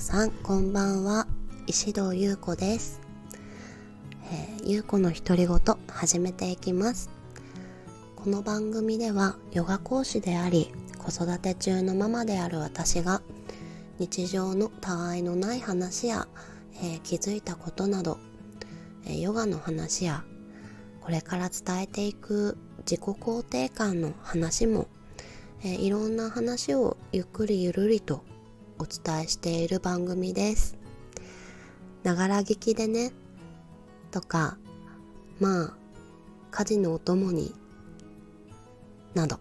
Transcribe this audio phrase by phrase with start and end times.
[0.00, 1.26] さんこんばんは。
[1.66, 3.02] 石堂優子です、
[4.32, 7.10] えー、優子の独り言始めていきます。
[8.16, 13.20] この番組ではヨガ講師であり子育て中のママである私が
[13.98, 16.26] 日常のたわいのない話や、
[16.76, 18.16] えー、気づいたことなど、
[19.04, 20.24] えー、ヨガの話や
[21.02, 24.88] これから伝えていく自己肯定感の話も、
[25.62, 28.24] え、いろんな話をゆっくりゆるりと
[28.80, 30.74] お伝えしている番組です。
[32.02, 33.12] ながら聞きでね、
[34.10, 34.56] とか、
[35.38, 35.74] まあ、
[36.50, 37.54] 家事のお供に、
[39.12, 39.38] など、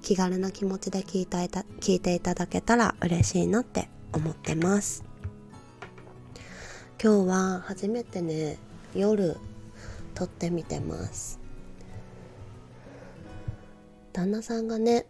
[0.00, 5.04] 気軽な気持ちで聞いたいた聞いていただけたら嬉しいなって思ってます。
[7.02, 8.56] 今日は初めてね、
[8.94, 9.36] 夜
[10.14, 11.38] 撮ってみてます。
[14.14, 15.04] 旦那さんがね、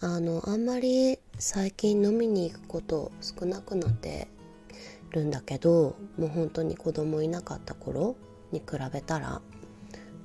[0.00, 4.28] あの、あんまり最近飲みに行くこと少なくなって
[5.08, 8.14] るんだけどもう本当に子供いなかった頃
[8.52, 9.40] に比べたら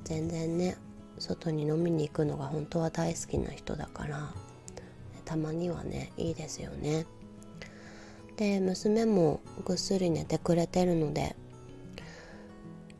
[0.03, 0.75] 全然ね
[1.17, 4.33] 外に飲みに行くのが本当は大好きな人だから
[5.23, 7.05] たまにはねいいですよね。
[8.36, 11.38] で娘もぐっすり寝てくれてるので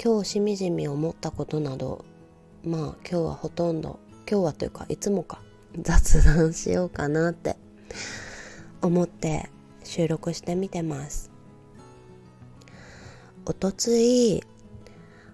[0.02, 2.05] 今日しみじみ思ったことなど
[2.63, 5.41] まあ今日はほとんど今日はというかいつもか
[5.81, 7.58] 雑談しようかなって
[8.81, 9.49] 思って
[9.83, 11.31] 収録してみてます。
[13.45, 14.43] おとつい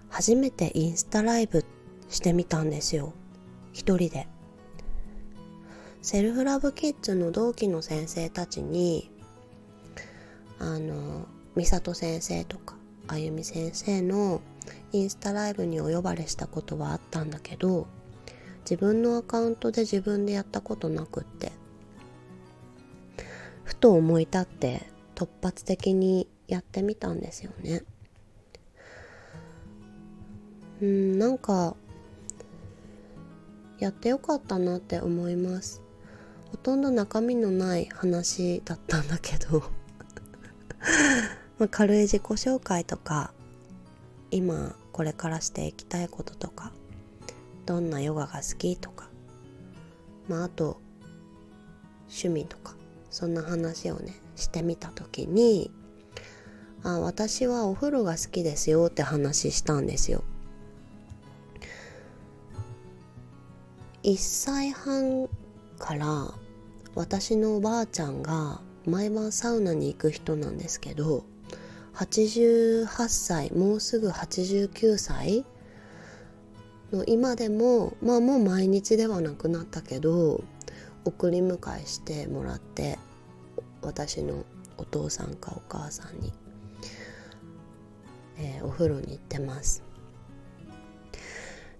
[0.08, 1.64] 初めてインスタライブ
[2.08, 3.14] してみたんですよ。
[3.72, 4.28] 一人で。
[6.02, 9.10] セルフラブキッズの同期の先生たちに
[10.58, 11.26] あの
[11.56, 12.76] 美里先生とか
[13.06, 14.40] あゆみ先生の
[14.92, 17.86] インスタライブにお呼ばれしたことはあったんだけど
[18.64, 21.52] 自分のアカウントで自分でやったことなくって。
[23.64, 27.82] ふと思い立って突発的にやってみたんですよね。
[30.80, 31.76] うんなんか
[33.78, 35.82] やってよかったなって思います。
[36.50, 39.62] ほとんど中身のない話だったんだけど。
[41.58, 43.32] まあ軽い自己紹介とか
[44.30, 46.72] 今これからしていきたいこととか
[47.66, 49.08] どんなヨガが好きとか
[50.28, 50.80] まああと
[52.08, 52.81] 趣味とか。
[53.12, 55.70] そんな話をねしてみた時に
[56.82, 60.24] あ私はお風呂が好きですよって話したんですよ。
[64.02, 65.28] 1歳半
[65.78, 66.34] から
[66.96, 71.24] 私のおばあちゃんが毎晩サウナに行く人なんですけど
[71.94, 75.44] 88歳もうすぐ89歳
[76.90, 80.42] の今でもまあもう毎日ではなくなったけど
[81.04, 82.98] 送り迎えしてもらって
[83.82, 84.44] 私の
[84.78, 86.32] お父さんかお母さんに、
[88.38, 89.82] えー、お風呂に行ってます。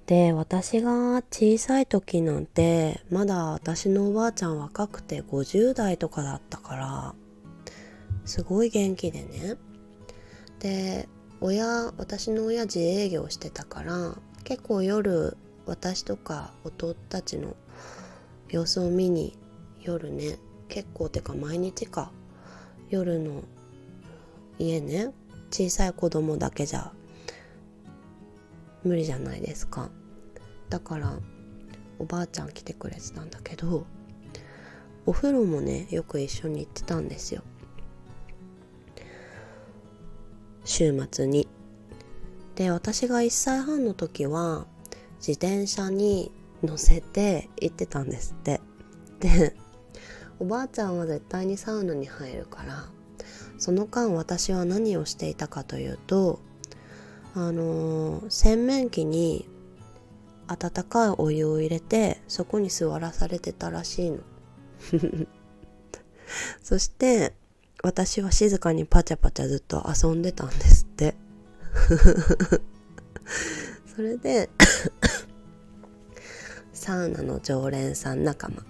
[0.07, 7.15] で私が小さい時なんてまだ私のおばあちゃん若くて50代とかだったから
[8.25, 9.57] すごい元気でね。
[10.59, 11.09] で
[11.41, 17.57] 親私の親自営業してたから結構夜私とか弟たちの
[18.53, 19.37] 様子を見に
[19.81, 20.39] 夜ね。
[20.69, 22.13] 結構てか毎日か。
[22.91, 23.43] 夜の
[24.59, 25.13] 家ね。
[25.51, 26.93] 小さい子供だけじゃ
[28.85, 29.91] 無理じゃないですか。
[30.69, 31.19] だから
[31.99, 33.87] おばあちゃん来てくれてたんだけど
[35.05, 37.43] お風呂もねよく一緒に行ってたんですよ。
[40.65, 41.49] 週末に。
[42.55, 44.67] で私が1歳半の時は
[45.19, 46.31] 自転車に
[46.63, 48.61] 乗せて行ってたんですって。
[49.21, 49.55] で
[50.39, 52.87] おばあちゃんは絶対にサウナに入るから
[53.59, 56.41] その間私は何をしていたかというと
[57.35, 59.49] あのー、洗面器に
[60.49, 64.19] 温かいお湯を入れてそこに座らされてたらしいの。
[66.63, 67.35] そして
[67.83, 71.15] 私は静かにパチャパチャずっと遊んでたんですって。
[73.95, 74.51] それで
[76.83, 78.65] サウナの常連さん仲間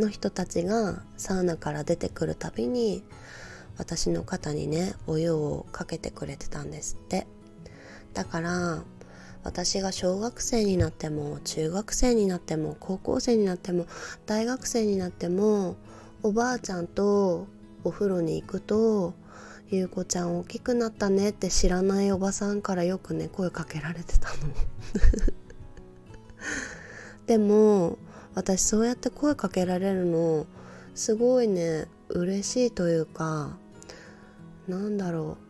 [0.00, 3.04] の人たちがサウナから出てくるたびに
[3.78, 7.28] 私の肩にねお湯をかけてくれてたんですって。
[8.14, 8.82] だから
[9.44, 13.86] 私が小学生になっても中学生になっても高校生になっても
[14.26, 15.76] 大学生になっても
[16.24, 17.46] おばあちゃんと
[17.84, 19.14] お風呂に行くと
[19.70, 24.34] 「ゆうこちゃん大きくなったね」って知らないおばさんからよくね声かけられてたの。
[27.26, 27.98] でも
[28.34, 30.46] 私そうやって声かけられるの
[30.94, 33.56] すごいね嬉しいというか
[34.68, 35.46] なんだろう。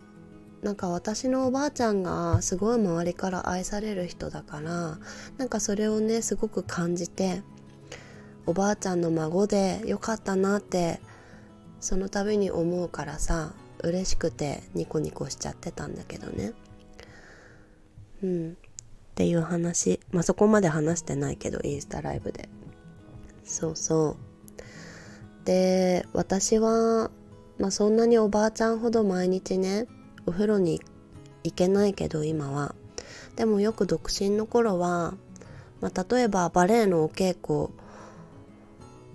[0.65, 4.99] なんか私のおばあちゃんがすごい周りから愛される人だから
[5.37, 7.43] なんかそれをねすごく感じて
[8.47, 11.01] おばあちゃんの孫でよかったなって
[11.79, 13.53] その度に思うからさ
[13.83, 16.53] 嬉しくてニコニコしちゃってたんだけどね。
[18.23, 18.57] うん。
[19.17, 19.99] っていう話。
[20.13, 22.51] まあそこまで話してないけどインスタライブで。
[23.45, 24.19] そうそ
[25.43, 25.47] う。
[25.47, 27.11] で私は、
[27.59, 29.87] まあ、そんなにおばあちゃんほど毎日ね
[30.27, 30.83] お風呂に
[31.45, 32.75] 行けないけど今は。
[33.37, 35.15] でもよく独身の頃は、
[35.81, 37.71] まあ、例えばバレエのお稽古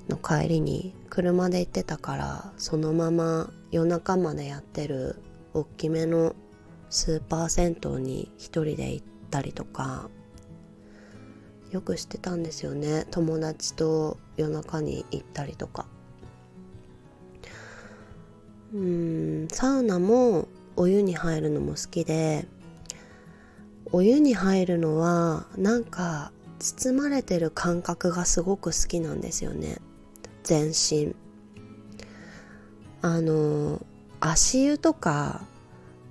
[0.09, 5.21] の帰りに車で行ってたからそのまま夜中までやってる
[5.53, 6.33] 大きめの
[6.89, 10.09] スーパー銭湯に一人で行っったりとか
[11.71, 13.07] よくしてたんですよね。
[13.11, 15.85] 友達と夜中に行ったりとか。
[18.73, 22.47] うんサウナもお湯に入るのも好きで
[23.91, 29.77] お湯に入るのはなんか包まれてる感覚がすごく好きなんですよね。
[30.43, 31.15] 全身。
[33.01, 33.81] あの
[34.19, 35.41] 足湯とか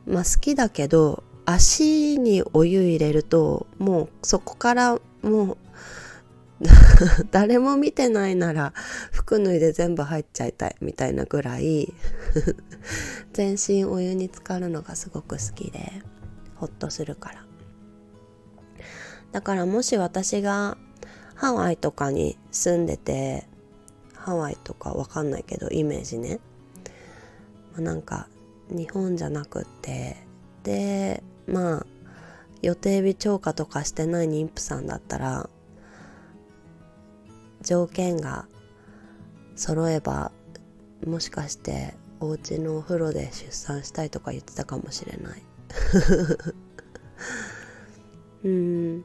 [0.07, 5.57] まあ好きだけど足にお湯入れるともうそこからもう
[7.31, 8.73] 誰も見てないなら
[9.11, 11.93] 服脱いで全部入っちゃいたいみたいなぐらい
[13.33, 16.03] 全身お湯に浸かるのがすごく好きで
[16.57, 17.47] ほっとするから。
[19.33, 20.77] だからもし私が
[21.37, 23.47] ハワイとかに住んでて
[24.15, 26.41] ハワイとかわかんないけどイメージね、
[27.75, 28.29] ま、なんか
[28.69, 30.17] 日本じゃなくって
[30.65, 31.87] でまあ
[32.63, 35.49] 予定日超過とかしてない妊婦さんだったら
[37.63, 38.47] 条件が
[39.57, 40.33] 揃えば
[41.07, 45.43] もしかしてお家のお風呂で出産したいとか言ってたかもしれない。
[48.45, 49.05] うん。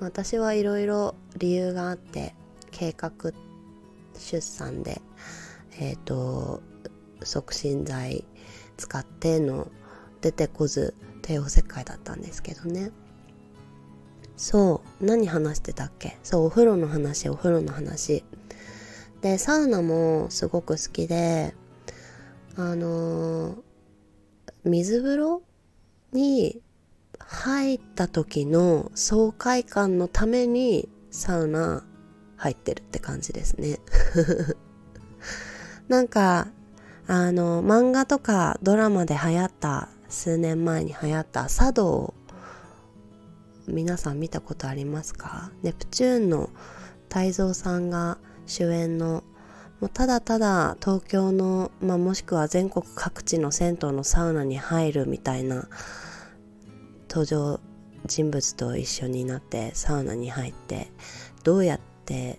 [0.00, 2.34] 私はいろいろ理由があって
[2.70, 3.32] 計画
[4.16, 5.02] 出産で
[5.78, 6.62] えっ、ー、と
[7.24, 8.24] 促進剤
[8.76, 9.68] 使っての
[10.20, 12.90] 出てこず帝王切開だったんですけどね。
[14.36, 16.18] そう何話してたっけ？
[16.22, 18.24] そうお風呂の話お風呂の話。
[19.20, 21.54] でサウナもすごく好きで
[22.56, 23.62] あのー、
[24.64, 25.42] 水風呂
[26.12, 26.62] に
[27.18, 31.84] 入った時の爽快感のためにサウナ
[32.36, 33.80] 入ってるって感じですね。
[35.88, 36.48] なんか
[37.06, 42.14] あの漫画とかドラマで流行った数年前に流行った茶道
[43.66, 45.50] 皆さん見たことありますか？
[45.62, 46.48] ネプチューンの
[47.10, 49.22] 泰造さんが主演の
[49.80, 55.68] もうただただ東京の、まあ、もしくは全国各地の銭湯のサウナに入るみたいな
[57.08, 57.60] 登場
[58.06, 60.90] 人物と一緒になってサウナに入って
[61.44, 62.38] どうやって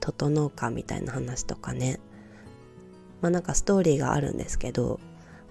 [0.00, 1.98] 整うかみたいな話とかね。
[3.22, 5.00] まあなんかストーリーがあるんですけど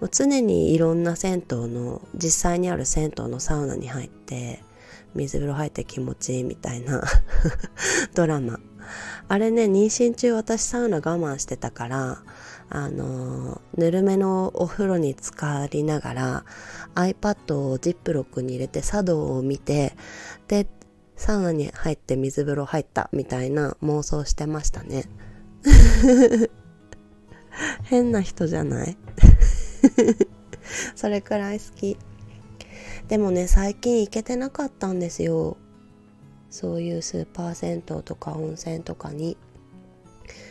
[0.01, 4.63] もう常にいろんな銭湯の実際にある銭湯のサウナに入って
[5.13, 7.03] 水風呂入って気持ちいいみたいな
[8.15, 8.59] ドラマ。
[9.27, 12.23] あれね妊娠中私サウナ我慢してたから
[12.69, 16.45] あのぬるめのお風呂に浸かりながら
[16.95, 19.95] iPad をジップロックに入れて茶道を見て
[20.47, 20.67] で
[21.15, 25.05] サウナに入って水風呂入ったみたいな妄想してましたね。
[27.83, 28.97] 変な人じゃない？
[30.95, 31.97] それくらい好き。
[33.07, 35.57] でもね最近行けてなかったんですよ。
[36.49, 39.37] そういうスーパー銭湯とか温泉とかに。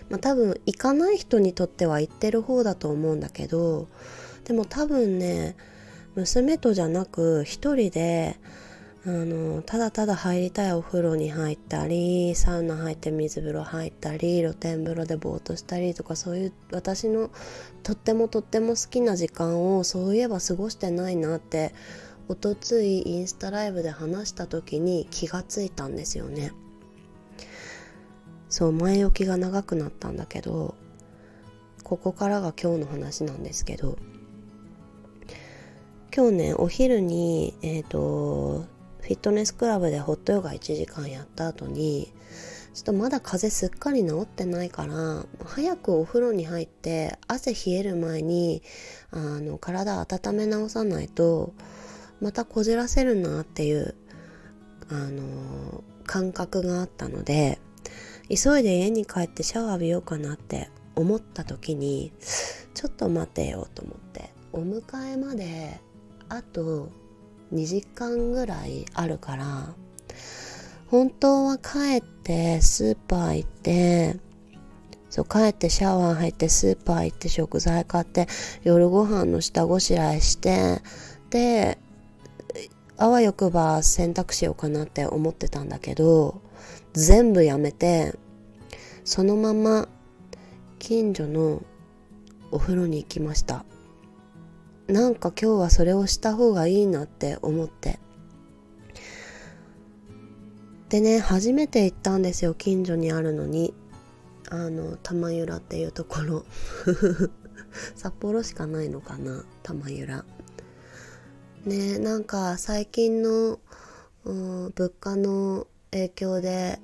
[0.09, 3.89] まあ多分行かない人にとっては行ってる方だと思うんだけど
[4.45, 5.57] でも多分ね
[6.17, 8.37] 娘とじゃなく一人で
[9.07, 17.31] あのただただ入りたいお風呂に入ったりサウナ入って水風呂入ったり露天風呂でぼーっとしたりとかそういう私の
[17.83, 21.75] とってもとっても好きな時間をそういえば過ごしてないなって
[22.29, 26.53] おとついインスタライブで話した時に気がついたんですよね。
[28.51, 30.75] そう前置きが長くなったんだけど
[31.85, 33.97] ここからが今日の話なんですけど
[36.15, 38.67] 今日ねお昼にえっ、ー、と
[39.03, 42.13] フィットネスクラブでホットヨガ1時間やった後に
[42.75, 48.63] ちょっとまだ風邪すっかり治ってないから早くお風呂に入って汗冷える前に
[49.11, 51.53] あの体温め直さないと
[52.21, 53.95] またこじらせるなっていう
[54.89, 57.59] あの感覚があったので
[58.29, 62.13] 急いで家に帰ってシャワー浴びようかなって思った時に
[62.75, 65.81] ちょっと待てよと思ってお迎えまで
[66.29, 66.91] あと
[67.53, 69.75] 2時間ぐらいあるから
[70.89, 74.17] 本当は帰ってスーパー行って
[75.09, 78.29] そう帰ってシャワー入ってスーパー行って食材買って
[78.63, 80.81] 夜ご飯の下ごしらえして
[81.31, 81.79] で
[82.97, 86.41] あわよくば洗濯しようかなって思ってたんだけど
[86.93, 88.15] 全部やめて
[89.05, 89.89] そのまま
[90.79, 91.63] 近所の
[92.53, 93.65] お風呂に行きました。
[94.91, 98.01] なんか今日はそれをした方がいいなって思って。
[100.89, 103.73] でね初めて行ったんですよ近所にあるのに。
[104.53, 106.45] あの玉浦っていうところ。
[107.95, 110.25] 札幌しかないのかな玉浦。
[111.65, 113.61] ねなんか最近の、
[114.25, 116.81] 物価の影響で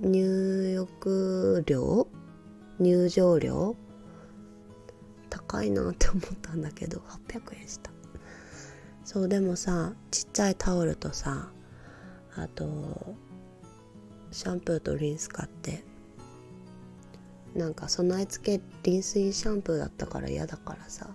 [0.00, 2.08] 入浴料？
[2.80, 3.76] 入場料？
[5.32, 7.90] 高いなって思ったんだけど800円した。
[9.02, 11.48] そうでもさちっちゃいタオルとさ
[12.36, 13.16] あと
[14.30, 15.84] シャンプーとリンス買って。
[17.54, 21.08] なんか備え付けリ水シャンプーだったから嫌だからさ。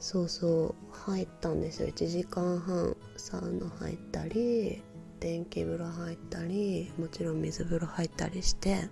[0.00, 1.88] そうそう入ったんですよ。
[1.88, 4.82] 1時間半サウナ入ったり
[5.20, 8.90] 電気風呂入ったりもちろん水風呂入ったりして。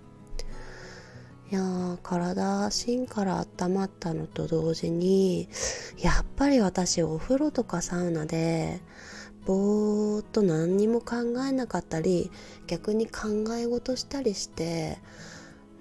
[1.53, 5.47] やー体芯から温まったのと同時に
[5.99, 8.81] やっぱり私お風呂とかサウナで
[9.45, 11.17] ぼーっと何にも考
[11.47, 12.31] えなかったり
[12.67, 14.97] 逆に考え事したりして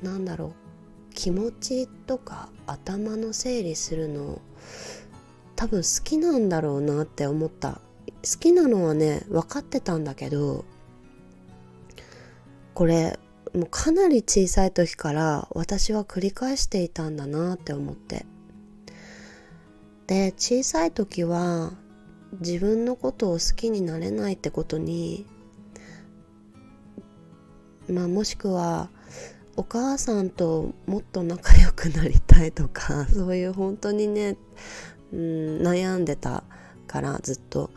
[0.02, 0.54] なんだろ
[1.10, 4.40] う気持ちとか頭の整理するの
[5.56, 7.80] 多分好きなんだろうなって思った。
[8.22, 10.64] 好きなのはね分かってたんだけど
[12.74, 13.18] これ
[13.54, 18.24] もうかなり小さい時から私は繰り返していたんだなって思って。
[20.06, 21.72] で小さい時は
[22.40, 25.26] 自分のことを好きになれないってことに
[27.88, 28.88] まあもしくは
[29.56, 34.36] お母さんともっと仲良くなりたいとか そういう本当にね、
[35.12, 35.18] うん、
[35.62, 36.42] 悩んでた
[36.86, 37.70] からずっと。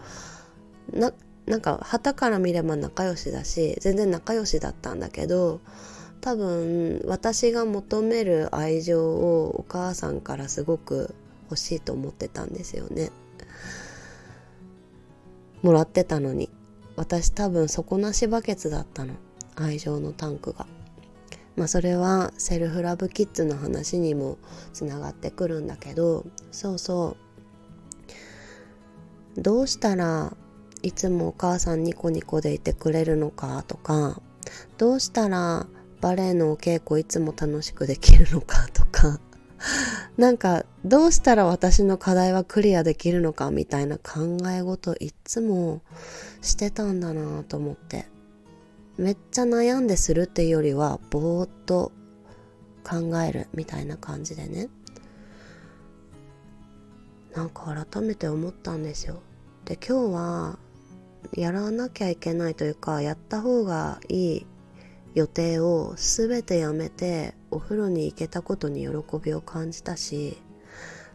[0.93, 1.11] な
[1.45, 5.61] なんか旗から見れば仲良しだし全然仲良しだったんだけど
[6.21, 13.11] 多分私が求める愛情をお母さんからすごく欲しいと思ってたんですよね。
[15.61, 16.49] もらってたのに。
[16.95, 19.13] 私多分底なしバケツだったの。
[19.55, 20.65] 愛情のタンクが。
[21.55, 24.37] まあそれはセルフラブキッズの話にも
[24.73, 27.15] つながってくるんだけどそうそ
[29.37, 29.41] う。
[29.41, 30.35] どうしたら
[30.85, 34.21] いつもお母さんニコニコでいてくれるのかとか
[34.77, 35.65] どうしたら
[35.99, 39.19] バレエのお稽古いつも楽しくできるのかとか
[40.17, 45.81] なんかどうしたら私の課題はクリアできるのかみたいな考え事いっつも
[46.41, 48.05] してたんだなと思って。
[48.97, 51.91] めっちゃ悩んでするっていうよりはぼーっと
[52.83, 54.69] 考えるみたいな感じでね。
[57.35, 59.21] なんか改めて思ったんですよ。
[59.65, 60.59] で今日は
[61.33, 64.45] やらなきゃいけないというかやった方がいい
[65.13, 68.89] 予定を全てやめてお風呂に行けたことに喜
[69.21, 70.37] びを感じたし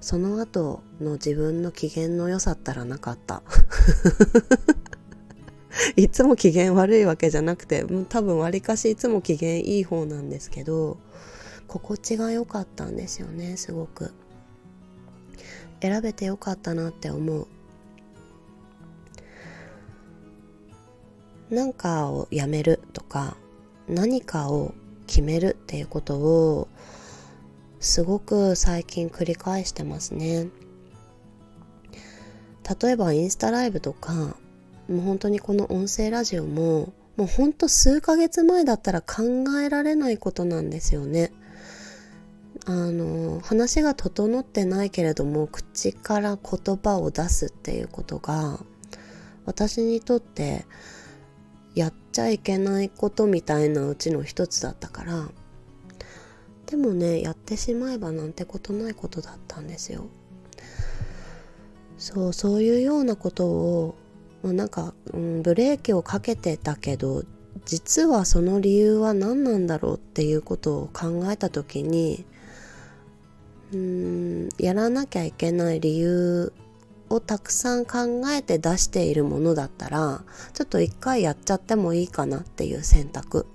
[0.01, 3.43] その後の自分の機嫌の良さったらなかった。
[5.97, 10.99] いつも機嫌悪いわけじゃなくて多分わりかしいつも機嫌いい方なんですけど
[11.69, 14.13] 心地が良かったんですよねすごく。
[15.81, 17.47] 選べてよかったなって思う。
[21.51, 23.37] 何かをやめるとか
[23.89, 24.75] 何かを
[25.07, 26.69] 決めるっていうことを
[27.81, 30.49] すごく最近繰り返してますね。
[32.81, 34.37] 例えばインスタライブとか
[34.89, 41.33] もう本当にこの音声ラジオももうほんと数ヶ月前だったら考えられないことなんですよね。
[42.67, 48.61] あの話が整ってないけれども口から言葉を出すっていうことが
[49.47, 50.67] 私にとって
[51.75, 55.29] やっちゃいけないことみたいなうちの一つだったから
[56.67, 60.07] でもねやってしまえばなんてことないことだったんですよ。
[61.99, 63.95] そうそういうようなことを、
[64.43, 67.25] まあ、なんか、うん、ブレーキをかけてたけど
[67.67, 72.25] 実はその理由は何なんだろうっていうことを考えた時に
[73.73, 76.53] うんやらなきゃいけない理由
[77.11, 80.23] をたくさん考えて出しているものだったら
[80.55, 83.47] ちょっと一回やっちゃってもいいかなっていう選択。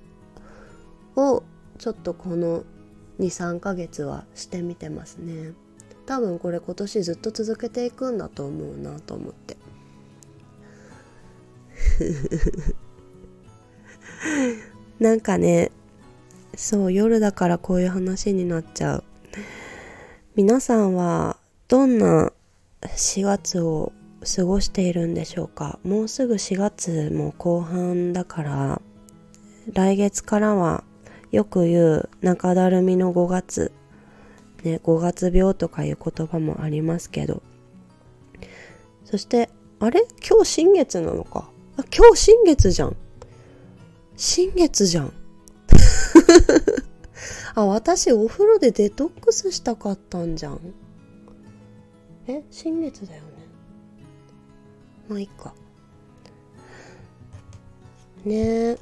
[1.15, 1.43] を
[1.77, 2.63] ちょっとこの
[3.19, 5.53] 23ヶ月はしてみてますね。
[6.05, 9.57] 多分これ今年ずっと続けていくんだと思うなと思って。
[14.99, 15.71] なんかね
[16.55, 19.03] そう夜だからこういう話になっちゃう。
[20.35, 22.33] 皆さんはどんな
[22.95, 23.91] 4月を
[24.35, 25.79] 過ごしているんでしょうか。
[25.83, 28.81] もうすぐ4月も後半だから
[29.73, 30.83] 来月からは
[31.31, 33.71] よく言う中だるみの5月。
[34.63, 37.43] ね5月病とかいう言葉もありますけど。
[39.03, 39.49] そして
[39.79, 40.05] あれ？
[40.27, 41.49] 今日新月なのか？
[41.77, 42.95] あ今日新月じゃん。
[44.17, 45.13] 新月じゃん。
[47.55, 50.59] あ私お風呂でデトックスしたかったんじゃん。
[52.27, 53.27] え新月だよね。
[55.07, 55.53] まあいいか
[58.23, 58.35] ね。
[58.35, 58.77] え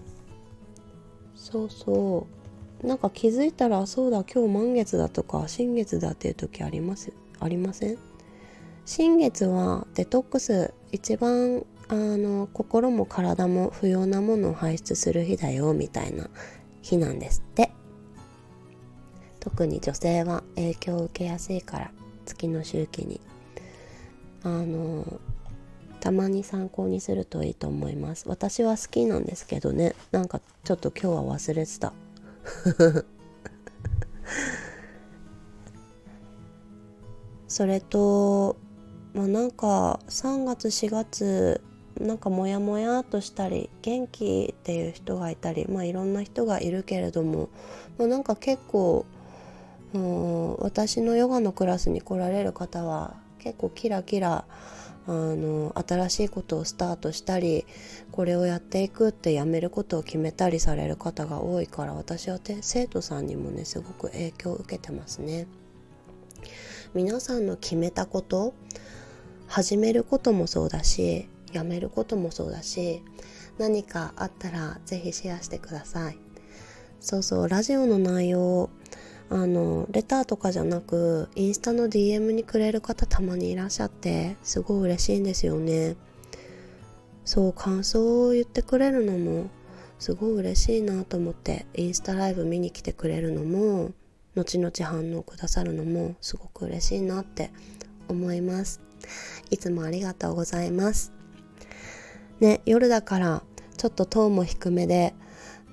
[1.35, 2.27] そうそ
[2.83, 2.87] う。
[2.87, 7.97] なんか気づいたらそうだ今日満月だとか新月だっていう時ありますありません？
[8.85, 16.29] 新月はデトックス一番あの心も体も不要なものを排出する日だよみたいな
[16.81, 17.71] 日なんですって。
[19.39, 21.91] 特に女性は影響を受けやすいから。
[22.25, 23.21] 月の周期に。
[24.45, 25.21] あの
[26.01, 28.27] たまに参考にするといいと思います。
[28.27, 29.95] 私は好きなんですけどね。
[30.11, 31.93] なんかちょっと今日は忘れてた。
[37.47, 38.57] それと
[39.13, 41.61] まあなんか3月4月
[41.99, 47.49] なんかモヤモヤっとしたり元気っていう人がいたりまあいろんな人がいるけれども、
[47.97, 49.05] まあ、なんか結構
[49.93, 54.45] うん私のヨガのクラスに来られる方は結構キラキラ
[55.05, 57.65] あの新しいことをスタートしたり
[58.11, 65.47] これをやっていくってやめることを決めたりされる方が多いから私は生徒さんにもねすごく影響を受けてますね。
[66.93, 68.53] 皆さんの決めたこと
[69.47, 73.01] 始めることもそうだしやめることもそうだし
[73.57, 76.17] 何かあったら是非シェアしてください
[76.99, 78.69] そうそうラジオの内容
[79.33, 85.95] あのレターとかじゃなくインスタの DM にくれる方たまにいらっしゃってすごい嬉しいんですよね。
[87.25, 89.49] そう感想を言ってくれるのも
[89.97, 93.91] すごい嬉しいなと思ってインスタライブ見に来てくれるのも
[94.35, 97.49] 後々反応くださるのもすごく嬉しいなって
[98.07, 98.81] 思います。
[99.49, 101.11] いつもありがとうございます。
[102.39, 103.41] ね夜だから
[103.77, 105.15] ちょっとトーンも低めで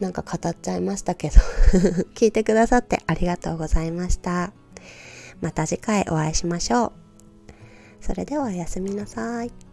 [0.00, 1.34] なんか語っちゃいましたけど
[2.16, 4.52] 聞いてくださってありがとうございました。
[5.40, 6.92] また次回お会いしましょう。
[8.00, 9.69] それではおやすみなさい。